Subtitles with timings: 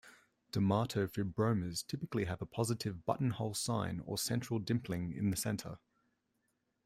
[0.51, 5.77] Dermatofibromas typically have a positive "buttonhole sign", or central dimpling in the center.